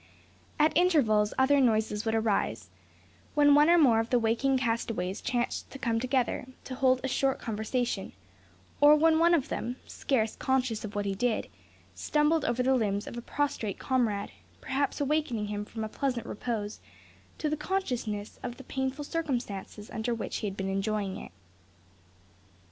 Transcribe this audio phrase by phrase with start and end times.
[0.57, 2.71] At intervals other noises would arise,
[3.35, 7.07] when one or more of the waking castaways chanced to come together, to hold a
[7.07, 8.11] short conversation;
[8.79, 11.49] or when one of them, scarce conscious of what he did,
[11.93, 16.79] stumbled over the limbs of a prostrate comrade, perhaps awaking him from a pleasant repose
[17.37, 21.31] to the consciousness of the painful circumstances under which he had been enjoying it.